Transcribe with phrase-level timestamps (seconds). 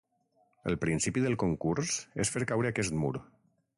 [0.69, 1.93] El principi del concurs
[2.25, 3.13] és fer caure aquest mur.